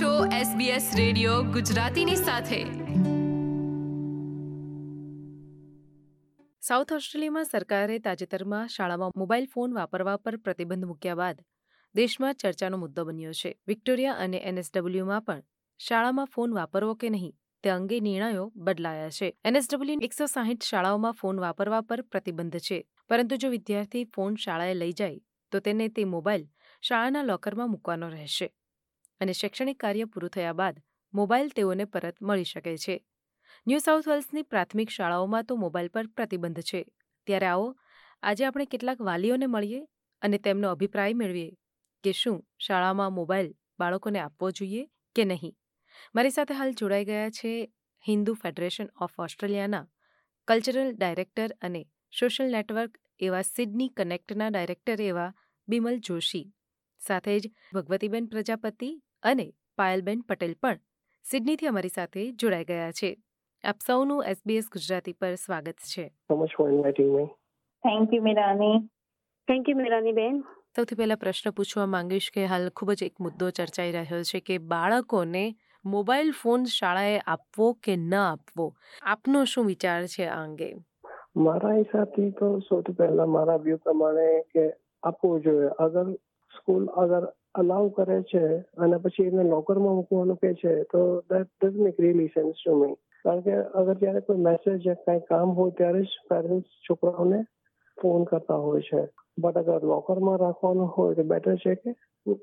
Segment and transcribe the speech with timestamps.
[0.00, 2.64] છો SBS radio ગુજરાતીની સાથે.
[6.60, 11.40] સાઉથ ઓસ્ટ્રેલિયામાં સરકારે તાજેતરમાં શાળામાં મોબાઈલ ફોન વાપરવા પર પ્રતિબંધ મૂક્યા બાદ
[11.94, 13.58] દેશમાં ચર્ચાનો મુદ્દો બન્યો છે.
[13.66, 15.42] વિક્ટોરિયા અને એનએસડબલ્યુમાં પણ
[15.78, 19.36] શાળામાં ફોન વાપરવો કે નહીં તે અંગે નિર્ણયો બદલાયા છે.
[19.44, 22.86] એનએસડબલ્યુ એકસો સાહીઠ શાળાઓમાં ફોન વાપરવા પર પ્રતિબંધ છે.
[23.08, 25.20] પરંતુ જો વિદ્યાર્થી ફોન શાળાએ લઈ જાય
[25.52, 26.46] તો તેને તે મોબાઈલ
[26.82, 28.52] શાળાના લોકરમાં મૂકવાનો રહેશે.
[29.20, 30.82] અને શૈક્ષણિક કાર્ય પૂરું થયા બાદ
[31.14, 33.04] મોબાઈલ તેઓને પરત મળી શકે છે.
[33.66, 36.86] ન્યૂ સાઉથ વેલ્સની પ્રાથમિક શાળાઓમાં તો મોબાઈલ પર પ્રતિબંધ છે.
[37.26, 37.76] ત્યારે આવો,
[38.22, 39.86] આજે આપણે કેટલાક વાલીઓને મળીએ
[40.22, 41.52] અને તેમનો અભિપ્રાય મેળવીએ
[42.04, 45.56] કે શું શાળામાં મોબાઈલ બાળકોને આપવો જોઈએ કે નહીં.
[46.14, 47.72] મારી સાથે હાલ જોડાઈ ગયા છે
[48.08, 49.88] હિન્દુ ફેડરેશન ઓફ ઓસ્ટ્રેલિયાના
[50.48, 51.86] કલ્ચરલ ડાયરેક્ટર અને
[52.20, 55.34] સોશિયલ નેટવર્ક એવા સિડની કનેક્ટના ડાયરેક્ટર એવા
[55.68, 56.52] બિમલ જોશી.
[57.06, 60.78] સાથે જ ભગવતીબેન પ્રજાપતિ અને પાયલબેન પટેલ પણ
[61.24, 63.16] સિડનીથી અમારી સાથે જોડાઈ ગયા છે.
[63.64, 66.10] આપ સૌનું એસબીએસ ગુજરાતી પર સ્વાગત છે.
[67.84, 68.78] Thank you Mirani
[69.48, 70.42] thank you Mirani ben
[70.76, 74.58] સૌથી પહેલા પ્રશ્ન પૂછવા માંગીશ કે હાલ ખૂબ જ એક મુદ્દો ચર્ચાઈ રહ્યો છે કે
[74.58, 75.44] બાળકોને
[75.84, 78.74] મોબાઈલ ફોન શાળાએ આપવો કે ન આપવો?
[79.02, 80.74] આપનો શું વિચાર છે આ અંગે?
[81.36, 84.64] મારા હિસાબથી તો સૌથી પહેલા મારા વ્યૂ પ્રમાણે કે
[85.02, 85.68] આપવું જોઈએ.
[85.78, 86.06] અગર
[86.64, 88.44] સ્કૂલ અગર અલાઉ કરે છે
[88.76, 92.94] અને પછી એને લોકરમાં મૂકવાનું કે છે, તો that does make really sense to me
[93.24, 97.40] કારણ કે અગર જ્યારે કોઈ મેસેજ યા કાંઈ કામ હોય ત્યારે જ પેરેન્ટ્સ છોકરાઓને
[97.98, 99.02] ફોન કરતા હોય છે.
[99.38, 101.94] બટ અગર લોકરમાં રાખવાનું હોય તો બેટર છે કે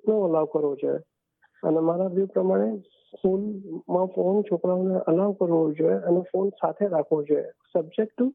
[0.08, 1.02] નો અલાઉ કરવો જોઈએ.
[1.64, 2.70] અને મારા વ્યૂ પ્રમાણે
[3.14, 7.48] સ્કૂલમાં ફોન છોકરાઓને અલાઉ કરવો જોઈએ અને ફોન સાથે રાખવો જોઈએ.
[7.74, 8.28] સબ્જેક્ટ ટુ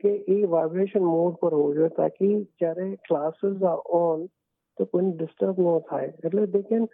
[0.00, 4.26] કે એ વાઇબ્રેશન મોડ પર હોવું જોઈએ, તાકી જ્યારે ક્લાસીસ આર ઓન
[4.78, 6.88] તો કોઈને ડિસ્ટર્બ ન થાય એટલે they can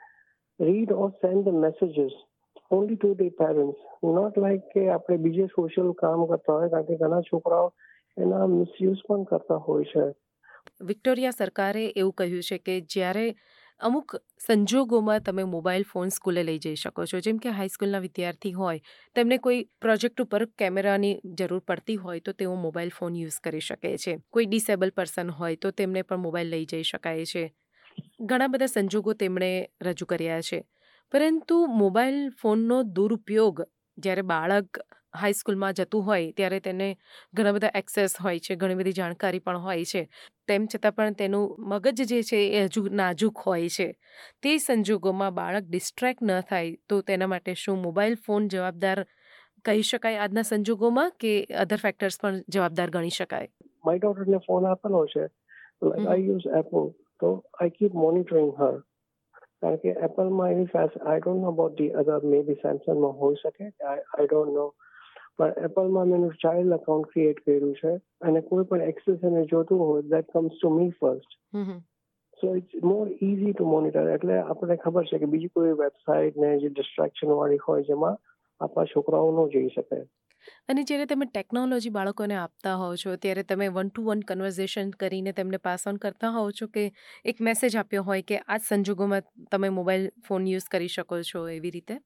[0.61, 2.19] read or send the messages
[2.70, 7.00] only to the parents not like કે આપણે બીજે સોશિયલ કામ કરતા હોય કારણ કે
[7.00, 7.72] ઘણા છોકરાઓ
[8.16, 10.06] એના મિસયુઝ પણ કરતા હોય છે
[10.82, 13.26] વિક્ટોરિયા સરકારે એવું કહ્યું છે કે જ્યારે
[13.81, 18.78] અમુક સંજોગોમાં તમે મોબાઈલ ફોન સ્કૂલે લઈ જઈ શકો છો જેમ કે હાઈસ્કૂલના વિદ્યાર્થી હોય
[19.16, 23.92] તેમને કોઈ પ્રોજેક્ટ ઉપર કેમેરાની જરૂર પડતી હોય તો તેઓ મોબાઈલ ફોન યુઝ કરી શકે
[23.97, 27.44] છે કોઈ ડિસેબલ પર્સન હોય તો તેમને પણ મોબાઈલ લઈ જઈ શકાય છે
[28.20, 30.64] ઘણા બધા સંજોગો તેમણે રજૂ કર્યા છે.
[31.12, 33.62] પરંતુ મોબાઈલ ફોનનો દુરુપયોગ
[33.98, 34.78] જ્યારે બાળક
[35.20, 36.97] હાઈસ્કૂલમાં જતું હોય ત્યારે તેને
[37.34, 40.08] ઘણા બધા એક્સેસ હોય છે ઘણી બધી જાણકારી પણ હોય છે.
[40.48, 43.88] તેમ છતાં પણ તેનું મગજ જે છે એ હજુ નાજુક હોય છે.
[44.42, 49.04] તે સંજોગોમાં બાળક ડિસ્ટ્રેક્ટ ન થાય તો તેના માટે શું મોબાઈલ ફોન જવાબદાર
[49.64, 53.48] કહી શકાય આજના સંજોગોમાં કે અધર ફેક્ટર્સ પણ જવાબદાર ગણી શકાય?
[53.84, 55.28] માય ડોટરને ફોન આપેલો છે.
[55.82, 58.78] લાઈક આઈ યુઝ એપલ તો આઈ કીપ મોનિટરિંગ હર
[59.62, 63.37] કારણ કે એપલમાં એવી face I don't know about the other may be સેમસંગમાં હોઈ
[63.37, 63.69] શકે.
[63.84, 64.66] આઈ ડોન્ટ નો
[65.38, 67.94] પણ એપલમાં મેં એનું ચાઇલ્ડ અકાઉન્ટ ક્રિએટ કર્યું છે.
[68.21, 71.38] અને કોઈ પણ એક્સેસ એને જોતું હોય that comes to me first
[72.41, 76.50] so it's more easy to monitor એટલે આપણને ખબર છે કે બીજી કોઈ વેબસાઇટ ને
[76.59, 78.19] જે ડિસ્ટ્રેક્શન વાળી હોય જેમાં
[78.60, 80.00] આપણા છોકરાઓ ન જઈ શકે.
[80.69, 85.32] અને જ્યારે તમે ટેકનોલોજી બાળકોને આપતા હોવ છો, ત્યારે તમે વન ટુ વન કન્વર્ઝેશન કરીને
[85.32, 86.84] તેમને પાસ ઓન કરતા હોવ છો કે
[87.25, 91.70] એક મેસેજ આપ્યો હોય કે આ સંજોગોમાં તમે મોબાઈલ ફોન યુઝ કરી શકો છો એવી
[91.70, 92.00] રીતે?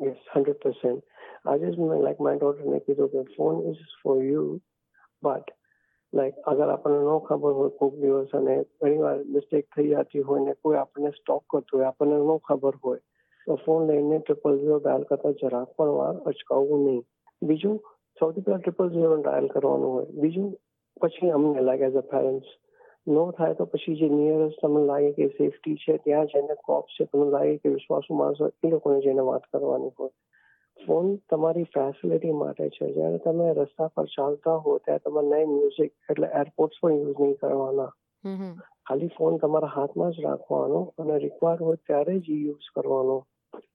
[0.00, 1.04] યસ હંડ્રેડ પર્સન્ટ
[1.46, 4.46] આજે જ મેં લાઈક માય ડોટરને કીધું કે phone is for you
[5.22, 5.54] but
[6.12, 10.44] like અગર આપણને ન ખબર હોય કોઈક દિવસ અને ઘણી વાર મિસ્ટેક થઈ જતી હોય
[10.44, 13.00] ને કોઈ આપણને સ્ટોક કરતું હોય, આપણને ન ખબર હોય,
[13.46, 17.04] તો ફોન લઈને ટ્રિપલ ઝીરો ડાયલ કરતા જરાક પણ વાર અચકાવવું નહીં.
[17.42, 17.80] બીજું
[18.18, 20.06] સૌથી પહેલા ટ્રિપલ ઝીરો ડાયલ કરવાનું હોય.
[20.16, 20.48] બીજું
[21.00, 22.50] પછી અમને લાગે એઝ અ પેરેન્ટ્સ
[23.06, 27.06] નો થાય તો પછી જે નિયરેસ્ટ તમને લાગે કે સેફટી છે ત્યાં જઈને કોપ છે
[27.06, 30.14] તમને લાગે કે વિશ્વાસુ માણસો એ લોકોને જઈને વાત કરવાની હોય.
[30.76, 32.86] ફોન તમારી ફેસિલિટી માટે છે.
[32.92, 37.36] જ્યારે તમે રસ્તા પર ચાલતા હો ત્યારે તમારે નહીં મ્યુઝિક એટલે એરપોર્ટ્સ પણ યુઝ નહીં
[37.36, 37.92] કરવાના.
[38.86, 43.16] ખાલી ફોન તમારા હાથમાં જ રાખવાનો અને રિક્વાયર હોય ત્યારે જ યુઝ કરવાનો.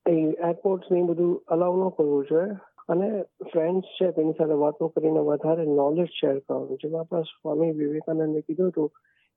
[0.07, 0.15] એ
[0.49, 2.59] એરપોર્ટ્સ ને બધું અલાઉ ન કરવું જોઈએ.
[2.89, 6.77] અને ફ્રેન્ડ્સ છે, તેની સાથે વાતો કરીને વધારે નોલેજ શેર કરવાનું.
[6.77, 8.89] જેમ આપણા સ્વામી વિવેકાનંદે કીધું હતું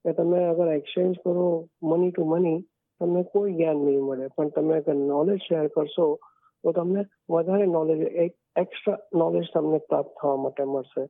[0.04, 2.60] કે, તમે અગર એક્સચેન્જ કરો મની ટુ મની
[3.00, 4.28] તમને કોઈ જ્ઞાન નહીં મળે.
[4.28, 6.18] પણ તમે અગર નોલેજ શેર કરશો,
[6.64, 11.08] તો તમને વધારે નોલેજ એક એક્સ્ટ્રા નોલેજ તમને પ્રાપ્ત થવા માટે મળશે.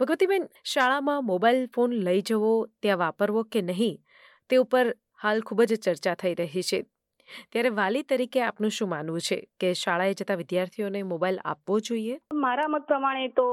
[0.00, 3.98] ભગવતીબેન, શાળામાં મોબાઈલ ફોન લઈ જવો, ત્યાં વાપરવો કે નહીં,
[4.50, 6.84] તે ઉપર હાલ ખૂબ જ ચર્ચા થઈ રહી છે.
[7.52, 9.38] ત્યારે વાલી તરીકે આપનું શું માનવું છે?
[9.60, 12.18] કે શાળાએ જતા વિદ્યાર્થીઓને મોબાઈલ આપવો જોઈએ?
[12.44, 13.46] મારા મત પ્રમાણે તો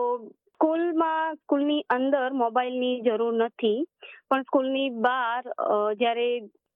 [0.56, 3.80] સ્કૂલમાં સ્કૂલની અંદર મોબાઈલની જરૂર નથી.
[4.30, 5.42] પણ સ્કૂલની બહાર
[6.02, 6.28] જ્યારે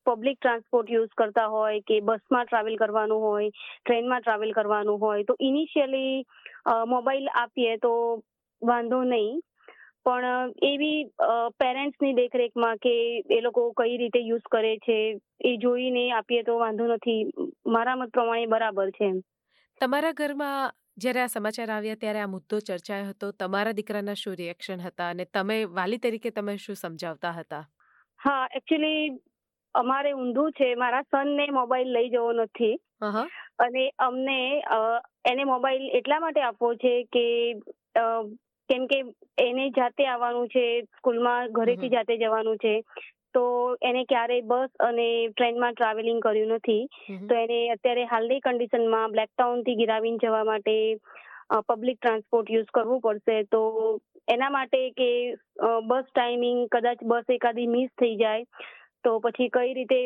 [0.06, 3.50] પબ્લિક ટ્રાન્સપોર્ટ યુઝ કરતા હોય કે બસમાં ટ્રાવેલ કરવાનું હોય
[3.86, 6.24] ટ્રેનમાં ટ્રાવેલ કરવાનું હોય, તો ઇનિશિયલી
[6.94, 7.92] મોબાઈલ આપીએ તો
[8.62, 9.40] વાંધો નહીં.
[10.06, 11.00] પણ એવી
[11.60, 12.94] પેરેન્ટ્સની દેખરેખમાં કે
[13.30, 14.98] એ લોકો કઈ રીતે યુઝ કરે છે
[15.44, 17.22] એ જોઈને આપીએ તો વાંધો નથી.
[17.68, 19.10] મારા મત પ્રમાણે બરાબર છે
[19.82, 24.82] તમારા ઘરમાં જ્યારે આ સમાચાર આવ્યા ત્યારે આ મુદ્દો ચર્ચાયો હતો તમારા દીકરાના શું રિએક્શન
[24.82, 27.64] હતા અને તમે વાલી તરીકે તમે શું સમજાવતા હતા?
[28.20, 29.20] હા એકચ્યુઅલી
[29.76, 32.76] અમારે ઊંધું છે મારા સનને મોબાઈલ લઈ જવો નથી.
[33.60, 34.38] અને અમને
[35.26, 37.26] એને મોબાઈલ એટલા માટે આપવો છે કે
[38.70, 39.00] કેમ કે
[39.40, 42.74] એને જાતે આવવાનું છે સ્કૂલમાં ઘરેથી જાતે જવાનું છે
[43.36, 43.44] તો
[43.84, 46.84] એને ક્યારેય બસ અને ટ્રેનમાં ટ્રાવેલિંગ કર્યું નથી.
[47.24, 50.76] તો એને અત્યારે હાલની કન્ડિશનમાં બ્લેક ટાઉનથી ગિરાવીન જવા માટે
[51.70, 53.38] પબ્લિક ટ્રાન્સપોર્ટ યુઝ કરવું પડશે.
[53.48, 53.62] તો
[54.28, 55.10] એના માટે કે
[55.86, 58.68] બસ ટાઈમિંગ કદાચ બસ એકાદી મિસ થઈ જાય
[59.04, 60.00] તો પછી કઈ રીતે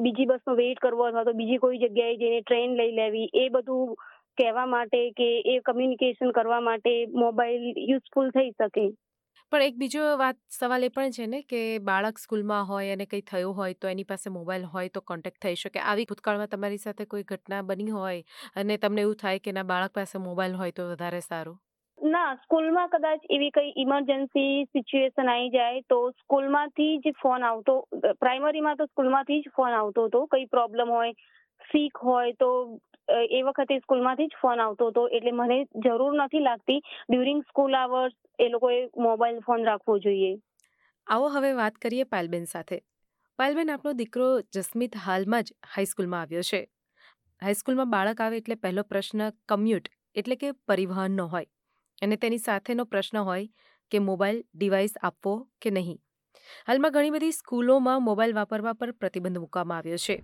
[0.00, 3.94] બીજી બસનો વેઇટ કરવો અથવા તો બીજી કોઈ જગ્યાએ જઈને ટ્રેન લઈ લેવી એ બધું
[4.38, 8.86] કહેવા માટે કે એ કમ્યુનિકેશન કરવા માટે મોબાઈલ યુઝફુલ થઈ શકે.
[9.52, 13.24] પણ એક બીજો વાત સવાલ એ પણ છે ને કે બાળક સ્કૂલમાં હોય અને કંઈ
[13.26, 15.80] થયું હોય તો એની પાસે મોબાઈલ હોય તો કોન્ટેક્ટ થઈ શકે.
[15.82, 18.22] આવી ભૂતકાળમાં તમારી સાથે કોઈ ઘટના બની હોય
[18.56, 21.60] અને તમને એવું થાય કે ના બાળક પાસે મોબાઈલ હોય તો વધારે સારું?
[21.98, 27.74] ના સ્કૂલમાં કદાચ એવી કઈ ઇમરજન્સી સિચ્યુએશન આવી જાય તો સ્કૂલમાંથી જ ફોન આવતો
[28.20, 31.12] પ્રાઇમરીમાં તો સ્કૂલમાંથી જ ફોન આવતો હતો કઈ પ્રોબ્લેમ હોય
[31.62, 32.48] સીક હોય તો
[33.30, 35.08] એ વખતે સ્કૂલમાંથી જ ફોન આવતો હતો.
[35.08, 36.78] એટલે મને જરૂર નથી લાગતી
[37.10, 40.32] ડ્યુરિંગ સ્કૂલ આવર્સ એ લોકોએ મોબાઈલ ફોન રાખવો જોઈએ.
[41.06, 42.78] આવો હવે વાત કરીએ પાયલબેન સાથે.
[43.38, 46.62] પાયલબેન આપનો દીકરો જસ્મિત હાલમાં જ હાઈસ્કૂલમાં આવ્યો છે.
[47.42, 51.46] હાઈસ્કૂલમાં બાળક આવે એટલે પહેલો પ્રશ્ન કમ્યુટ એટલે કે પરિવહનનો હોય.
[52.02, 53.48] અને તેની સાથેનો પ્રશ્ન હોય
[53.90, 55.98] કે મોબાઈલ ડિવાઇસ આપવો કે નહીં.
[56.68, 60.16] હાલમાં ઘણી બધી સ્કૂલોમાં મોબાઈલ વાપરવા પર પ્રતિબંધ મૂકવામાં આવ્યો છે.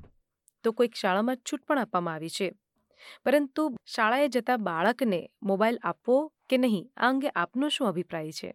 [0.69, 2.49] તો કોઈક શાળામાં છૂટ પણ આપવામાં આવી છે.
[3.25, 6.17] પરંતુ શાળાએ જતા બાળકને મોબાઈલ આપવો
[6.51, 8.51] કે નહીં, આ અંગે આપનો શું અભિપ્રાય છે?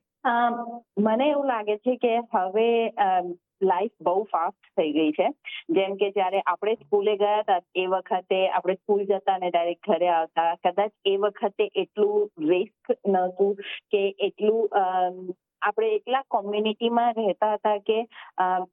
[1.00, 2.68] મને એવું લાગે છે કે હવે
[3.62, 5.28] લાઈફ બહુ ફાસ્ટ થઈ ગઈ છે.
[5.70, 10.10] જેમ કે જ્યારે આપણે સ્કૂલે ગયા હતા, એ વખતે આપણે સ્કૂલ જતા ને ડાયરેક્ટ ઘરે
[10.10, 13.56] આવતા, કદાચ એ વખતે એટલું રિસ્ક નહોતું
[13.92, 15.34] કે એટલું
[15.64, 17.98] આપણે એકલા કોમ્યુનિટીમાં રહેતા હતા કે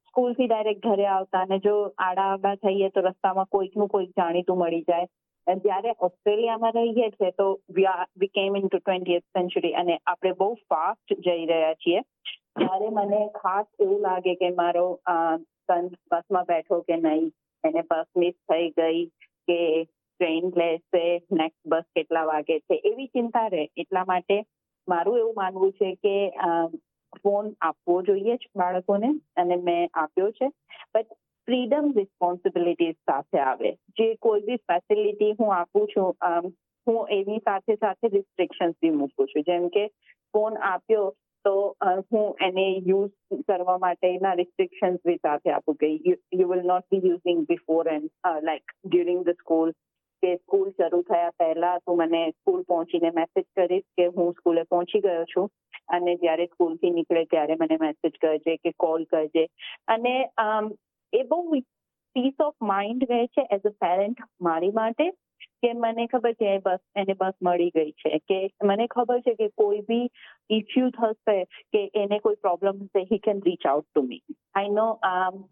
[0.09, 4.87] સ્કૂલથી ડાયરેક્ટ ઘરે આવતા અને જો આડા આડા થઈએ તો રસ્તામાં કોઈકનું કોઈક જાણીતું મળી
[4.89, 5.11] જાય.
[5.47, 7.47] જ્યારે ઓસ્ટ્રેલિયામાં રહીએ છીએ તો
[7.77, 12.03] વી કેમ ઇન ટુ ટ્વેન્ટી સેન્ચુરી અને આપણે બહુ ફાસ્ટ જઈ રહ્યા છીએ.
[12.59, 17.27] ત્યારે મને ખાસ એવું લાગે કે મારો સન બસમાં બેઠો કે નહીં,
[17.65, 19.03] એને બસ મિસ થઈ ગઈ
[19.49, 23.67] કે ટ્રેન લેશે નેક્સ્ટ બસ કેટલા વાગે છે, એવી ચિંતા રહે.
[23.77, 24.37] એટલા માટે
[24.89, 26.15] મારું એવું માનવું છે કે
[27.23, 30.51] ફોન આપવો જોઈએ જ બાળકોને અને મેં આપ્યો છે.
[30.95, 31.19] બટ
[31.49, 33.71] ફ્રીડમ રિસ્પોન્સિબિલિટીઝ સાથે આવે.
[33.99, 36.53] જે કોઈ બી ફેસિલિટી હું આપું છું
[36.87, 39.43] હું એની સાથે સાથે રિસ્ટ્રિક્શન્સ બી મૂકું છું.
[39.43, 39.89] જેમ કે
[40.35, 41.11] ફોન આપ્યો
[41.45, 41.55] તો
[42.13, 47.47] હું એને યુઝ કરવા માટેના રિસ્ટ્રિક્શન્સ બી સાથે આપું કે, you will not be using
[47.49, 48.11] before and
[48.43, 49.73] like during the school
[50.23, 55.01] કે સ્કૂલ શરૂ થયા પહેલા તું મને સ્કૂલ પહોંચીને મેસેજ કરીશ કે હું સ્કૂલે પહોંચી
[55.01, 55.49] ગયો છું.
[55.89, 59.47] અને જ્યારે સ્કૂલથી નીકળે ત્યારે મને મેસેજ કરજે કે કોલ કરજે.
[59.89, 60.15] અને
[61.13, 61.41] એ બહુ
[62.17, 65.11] પીસ ઓફ માઇન્ડ રહે છે એઝ અ પેરેન્ટ મારી માટે.
[65.61, 68.19] કે મને ખબર છે બસ, એને બસ મળી ગઈ છે.
[68.23, 70.07] કે મને ખબર છે કે કોઈ બી
[70.51, 71.37] ઇસ્યુ થશે
[71.73, 74.23] કે એને કોઈ પ્રોબ્લેમ હશે he can reach out to me
[74.55, 74.87] I know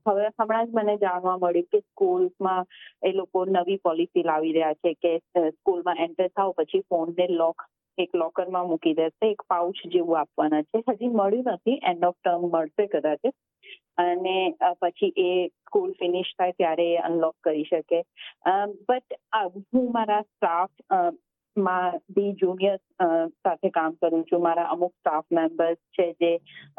[0.06, 2.70] હવે હમણાં જ મને જાણવા મળ્યું કે સ્કૂલમાં
[3.02, 5.12] એ લોકો નવી પોલિસી લાવી રહ્યા છે કે
[5.50, 7.68] સ્કૂલમાં એન્ટર થાવ પછી ફોનને લોક
[7.98, 10.82] એક લોકરમાં મૂકી દેશે, એક પાઉચ જેવું આપવાના છે.
[10.90, 13.32] હજી મળ્યું નથી એન્ડ ઓફ ટર્મ મળશે કદાચ.
[13.98, 14.36] અને
[14.80, 18.00] પછી એ સ્કૂલ ફિનિશ થાય ત્યારે એ અનલોક કરી શકે.
[18.88, 19.18] બટ
[19.72, 22.78] હું મારા સ્ટાફમાં બી જુનિયર
[23.42, 24.42] સાથે કામ કરું છું.
[24.42, 26.32] મારા અમુક સ્ટાફ મેમ્બર્સ છે જે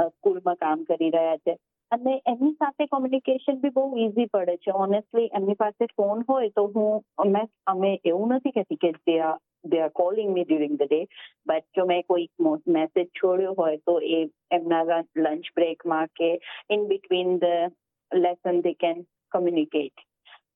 [0.07, 1.57] સ્કૂલમાં કામ કરી રહ્યા છે.
[1.91, 4.74] અને એમની સાથે કોમ્યુનિકેશન બી બહુ ઇઝી પડે છે.
[4.77, 9.38] ઓનેસ્ટલી એમની પાસે ફોન હોય તો હું મેં અમે એવું નથી કહેતી કે they are
[9.65, 11.00] they are calling me during the day
[11.48, 12.27] but જો મેં કોઈ
[12.69, 14.19] મેસેજ છોડ્યો હોય તો એ
[14.51, 16.29] એમના લંચ બ્રેકમાં કે
[16.69, 17.74] in between the
[18.12, 20.05] lesson they can communicate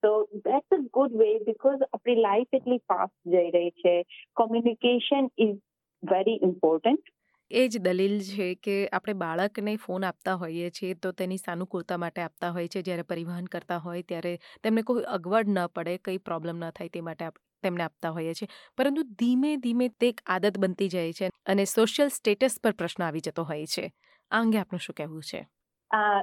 [0.03, 0.13] તો
[0.45, 3.97] that's a good way because આપણી લાઈફ એટલી ફાસ્ટ જઈ રહી છે.
[4.35, 5.59] કોમ્યુનિકેશન ઇઝ
[6.03, 7.13] વેરી ઇમ્પોર્ટન્ટ
[7.51, 12.21] એ જ દલીલ છે કે આપણે બાળકને ફોન આપતા હોઈએ છીએ તો તેની સાનુકૂળતા માટે
[12.21, 14.31] આપતા હોઈએ છીએ જ્યારે પરિવહન કરતા હોય ત્યારે
[14.63, 17.29] તેમને કોઈ અગવડ ન પડે, કંઈ પ્રોબ્લેમ ન થાય તે માટે
[17.63, 18.49] તેમને આપતા હોઈએ છીએ.
[18.77, 23.23] પરંતુ ધીમે ધીમે તે એક આદત બનતી જાય છે અને સોશિયલ સ્ટેટસ પર પ્રશ્ન આવી
[23.23, 23.85] જતો હોય છે.
[24.31, 25.41] આ અંગે આપનું શું કહેવું છે?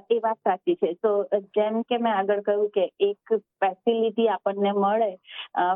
[0.08, 0.94] એ વાત સાચી છે.
[0.96, 1.12] તો
[1.54, 5.12] જેમ કે મેં આગળ કહ્યું કે એક ફેસિલિટી આપણને મળે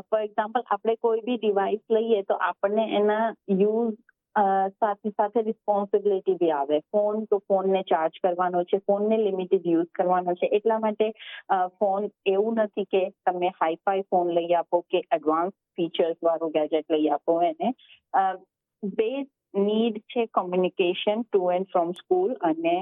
[0.09, 3.23] ફોર એક્ઝામ્પલ આપણે કોઈ બી ડિવાઇસ લઈએ તો આપણને એના
[3.55, 3.95] યુઝ
[4.35, 6.79] સાથે સાથે રિસ્પોન્સિબિલિટી બી આવે.
[6.91, 10.49] ફોન તો ફોનને ચાર્જ કરવાનો છે ફોનને લિમિટેડ યુઝ કરવાનો છે.
[10.51, 11.07] એટલા માટે
[11.79, 17.09] ફોન એવું નથી કે તમે હાઈફાઈ ફોન લઈ આપો કે એડવાન્સ ફીચર્સ વાળું ગેજેટ લઈ
[17.09, 17.73] આપો એને.
[18.83, 19.09] બે
[19.57, 22.75] નીડ છે communication to and from school અને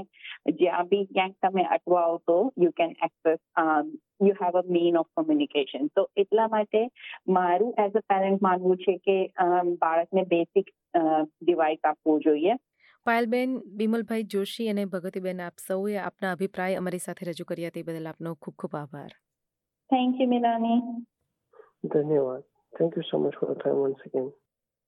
[0.54, 3.40] જ્યાં બી ક્યાંક તમે અટવાઓ તો you can access
[4.22, 6.82] you have a mean of communication તો એટલા માટે
[7.30, 9.18] મારું એઝ અ પેરેન્ટ માનવું છે કે
[9.80, 10.72] બાળકને બેસિક
[11.42, 12.56] ડિવાઇસ આપવું જોઈએ.
[13.06, 18.08] પાયલબેન બિમલભાઈ જોશી અને ભગવતીબેન આપ સૌએ આપના અભિપ્રાય અમારી સાથે રજૂ કર્યા તે બદલ
[18.08, 19.12] આપનો ખૂબ ખૂબ આભાર.
[19.90, 20.80] થેન્ક યુ મિલાની
[21.92, 22.44] ધન્યવાદ.
[22.74, 24.30] Thank you so much for time once again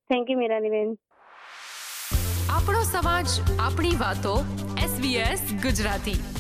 [0.10, 0.96] thank you Miraniben
[2.66, 3.26] આપણો સમાજ
[3.58, 4.34] આપણી વાતો
[4.86, 6.35] એસબીએસ ગુજરાતી.